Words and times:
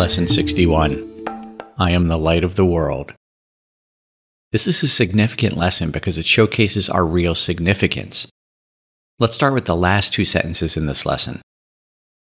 Lesson 0.00 0.26
61 0.28 1.26
I 1.76 1.90
am 1.90 2.08
the 2.08 2.16
light 2.16 2.42
of 2.42 2.56
the 2.56 2.64
world. 2.64 3.12
This 4.50 4.66
is 4.66 4.82
a 4.82 4.88
significant 4.88 5.58
lesson 5.58 5.90
because 5.90 6.16
it 6.16 6.24
showcases 6.24 6.88
our 6.88 7.04
real 7.04 7.34
significance. 7.34 8.26
Let's 9.18 9.34
start 9.34 9.52
with 9.52 9.66
the 9.66 9.76
last 9.76 10.14
two 10.14 10.24
sentences 10.24 10.78
in 10.78 10.86
this 10.86 11.04
lesson. 11.04 11.42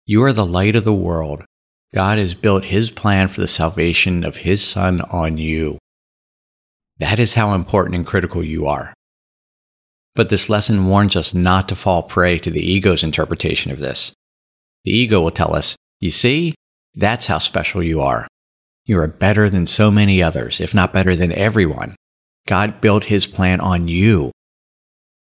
You 0.04 0.22
are 0.22 0.34
the 0.34 0.44
light 0.44 0.76
of 0.76 0.84
the 0.84 0.92
world. 0.92 1.46
God 1.94 2.18
has 2.18 2.34
built 2.34 2.66
his 2.66 2.90
plan 2.90 3.28
for 3.28 3.40
the 3.40 3.48
salvation 3.48 4.22
of 4.22 4.36
his 4.36 4.62
Son 4.62 5.00
on 5.10 5.38
you. 5.38 5.78
That 6.98 7.18
is 7.18 7.32
how 7.32 7.54
important 7.54 7.94
and 7.94 8.06
critical 8.06 8.44
you 8.44 8.66
are. 8.66 8.92
But 10.14 10.28
this 10.28 10.50
lesson 10.50 10.88
warns 10.88 11.16
us 11.16 11.32
not 11.32 11.70
to 11.70 11.74
fall 11.74 12.02
prey 12.02 12.38
to 12.40 12.50
the 12.50 12.70
ego's 12.70 13.02
interpretation 13.02 13.72
of 13.72 13.78
this. 13.78 14.12
The 14.84 14.94
ego 14.94 15.22
will 15.22 15.30
tell 15.30 15.56
us, 15.56 15.74
you 16.00 16.10
see, 16.10 16.54
that's 16.94 17.26
how 17.26 17.38
special 17.38 17.82
you 17.82 18.00
are. 18.00 18.26
You 18.84 18.98
are 18.98 19.08
better 19.08 19.48
than 19.48 19.66
so 19.66 19.90
many 19.90 20.22
others, 20.22 20.60
if 20.60 20.74
not 20.74 20.92
better 20.92 21.14
than 21.14 21.32
everyone. 21.32 21.94
God 22.46 22.80
built 22.80 23.04
his 23.04 23.26
plan 23.26 23.60
on 23.60 23.88
you. 23.88 24.32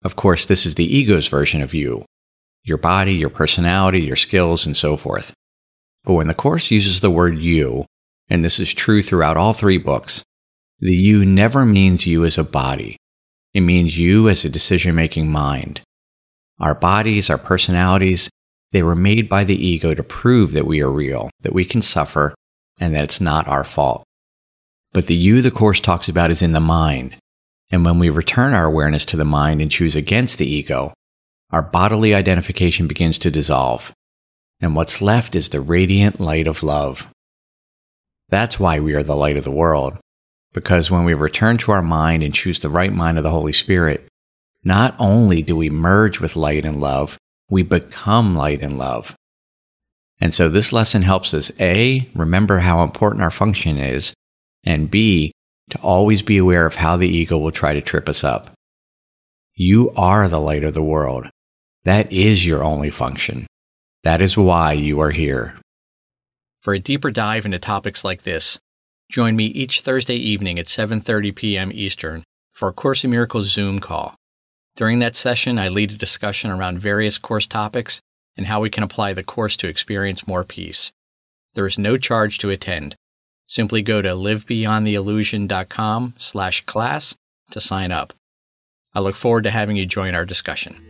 Of 0.03 0.15
course, 0.15 0.45
this 0.45 0.65
is 0.65 0.75
the 0.75 0.97
ego's 0.97 1.27
version 1.27 1.61
of 1.61 1.73
you 1.73 2.05
your 2.65 2.77
body, 2.77 3.13
your 3.13 3.29
personality, 3.29 3.99
your 3.99 4.15
skills, 4.15 4.65
and 4.65 4.75
so 4.77 4.95
forth. 4.95 5.33
But 6.05 6.13
when 6.13 6.27
the 6.27 6.33
Course 6.33 6.71
uses 6.71 7.01
the 7.01 7.11
word 7.11 7.37
you, 7.37 7.85
and 8.29 8.43
this 8.43 8.57
is 8.57 8.73
true 8.73 9.01
throughout 9.01 9.35
all 9.35 9.51
three 9.51 9.77
books, 9.77 10.23
the 10.79 10.95
you 10.95 11.25
never 11.25 11.65
means 11.65 12.07
you 12.07 12.23
as 12.25 12.37
a 12.37 12.43
body. 12.43 12.97
It 13.53 13.61
means 13.61 13.97
you 13.97 14.29
as 14.29 14.43
a 14.43 14.49
decision 14.49 14.95
making 14.95 15.29
mind. 15.29 15.81
Our 16.59 16.75
bodies, 16.75 17.29
our 17.29 17.37
personalities, 17.37 18.29
they 18.73 18.83
were 18.83 18.95
made 18.95 19.29
by 19.29 19.43
the 19.43 19.55
ego 19.55 19.93
to 19.93 20.03
prove 20.03 20.51
that 20.51 20.67
we 20.67 20.81
are 20.81 20.91
real, 20.91 21.29
that 21.41 21.53
we 21.53 21.63
can 21.63 21.81
suffer, 21.81 22.33
and 22.79 22.93
that 22.93 23.03
it's 23.03 23.21
not 23.21 23.47
our 23.47 23.63
fault. 23.63 24.03
But 24.91 25.05
the 25.05 25.15
you 25.15 25.41
the 25.41 25.51
Course 25.51 25.79
talks 25.79 26.09
about 26.09 26.31
is 26.31 26.41
in 26.41 26.51
the 26.51 26.59
mind. 26.59 27.15
And 27.71 27.85
when 27.85 27.99
we 27.99 28.09
return 28.09 28.53
our 28.53 28.65
awareness 28.65 29.05
to 29.07 29.17
the 29.17 29.25
mind 29.25 29.61
and 29.61 29.71
choose 29.71 29.95
against 29.95 30.37
the 30.37 30.49
ego, 30.49 30.91
our 31.51 31.61
bodily 31.61 32.15
identification 32.15 32.87
begins 32.87 33.19
to 33.19 33.31
dissolve. 33.31 33.93
And 34.59 34.75
what's 34.75 35.01
left 35.01 35.35
is 35.35 35.49
the 35.49 35.61
radiant 35.61 36.19
light 36.19 36.47
of 36.47 36.63
love. 36.63 37.07
That's 38.29 38.59
why 38.59 38.79
we 38.79 38.95
are 38.95 39.03
the 39.03 39.15
light 39.15 39.37
of 39.37 39.43
the 39.43 39.51
world. 39.51 39.97
Because 40.51 40.89
when 40.89 41.03
we 41.03 41.13
return 41.13 41.57
to 41.59 41.71
our 41.71 41.81
mind 41.83 42.23
and 42.23 42.33
choose 42.33 42.59
the 42.59 42.69
right 42.69 42.91
mind 42.91 43.17
of 43.17 43.23
the 43.23 43.31
Holy 43.31 43.53
Spirit, 43.53 44.07
not 44.63 44.95
only 44.97 45.43
do 45.43 45.55
we 45.55 45.69
merge 45.69 46.19
with 46.19 46.35
light 46.35 46.65
and 46.65 46.79
love, 46.79 47.17
we 47.53 47.61
become 47.61 48.35
light 48.35 48.63
and 48.63 48.79
love. 48.79 49.15
And 50.19 50.33
so 50.33 50.49
this 50.49 50.73
lesson 50.73 51.03
helps 51.03 51.35
us 51.35 51.51
A, 51.59 52.09
remember 52.15 52.57
how 52.57 52.83
important 52.83 53.21
our 53.21 53.29
function 53.29 53.77
is, 53.77 54.11
and 54.63 54.89
B, 54.89 55.33
to 55.69 55.79
always 55.79 56.23
be 56.23 56.37
aware 56.37 56.65
of 56.65 56.75
how 56.75 56.97
the 56.97 57.07
ego 57.07 57.37
will 57.37 57.51
try 57.51 57.75
to 57.75 57.81
trip 57.81 58.09
us 58.09 58.23
up. 58.23 58.51
You 59.53 59.91
are 59.91 60.27
the 60.27 60.39
light 60.39 60.63
of 60.63 60.73
the 60.73 60.81
world. 60.81 61.27
That 61.83 62.11
is 62.11 62.43
your 62.43 62.63
only 62.63 62.89
function. 62.89 63.45
That 64.03 64.19
is 64.19 64.35
why 64.35 64.73
you 64.73 64.99
are 65.01 65.11
here. 65.11 65.59
For 66.57 66.73
a 66.73 66.79
deeper 66.79 67.11
dive 67.11 67.45
into 67.45 67.59
topics 67.59 68.03
like 68.03 68.23
this, 68.23 68.59
join 69.11 69.35
me 69.35 69.45
each 69.45 69.81
Thursday 69.81 70.15
evening 70.15 70.57
at 70.57 70.65
7:30 70.65 71.35
p.m. 71.35 71.71
Eastern 71.71 72.23
for 72.51 72.69
a 72.69 72.73
Course 72.73 73.03
in 73.03 73.11
Miracles 73.11 73.51
Zoom 73.51 73.77
call. 73.77 74.15
During 74.75 74.99
that 74.99 75.15
session, 75.15 75.59
I 75.59 75.67
lead 75.67 75.91
a 75.91 75.97
discussion 75.97 76.49
around 76.49 76.79
various 76.79 77.19
course 77.19 77.45
topics 77.45 78.01
and 78.35 78.47
how 78.47 78.59
we 78.59 78.71
can 78.71 78.83
apply 78.83 79.13
the 79.13 79.23
course 79.23 79.55
to 79.57 79.67
experience 79.67 80.27
more 80.27 80.43
peace. 80.43 80.91
There 81.53 81.67
is 81.67 81.77
no 81.77 81.97
charge 81.97 82.39
to 82.39 82.49
attend. 82.49 82.95
Simply 83.45 83.83
go 83.83 84.01
to 84.01 84.09
livebeyondtheillusion.com 84.09 86.15
slash 86.17 86.65
class 86.65 87.15
to 87.51 87.61
sign 87.61 87.91
up. 87.91 88.13
I 88.95 88.99
look 88.99 89.15
forward 89.15 89.43
to 89.43 89.51
having 89.51 89.77
you 89.77 89.85
join 89.85 90.15
our 90.15 90.25
discussion. 90.25 90.83